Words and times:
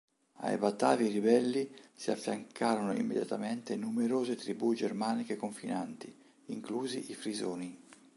Ai 0.37 0.57
Batavi 0.57 1.09
ribelli 1.09 1.69
si 1.93 2.09
affiancarono 2.09 2.91
immediatamente 2.91 3.75
numerose 3.75 4.35
tribù 4.35 4.73
germaniche 4.73 5.35
confinanti, 5.37 6.11
inclusi 6.47 7.11
i 7.11 7.13
Frisoni. 7.13 7.79